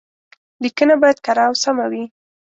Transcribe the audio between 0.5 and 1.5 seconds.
ليکنه بايد کره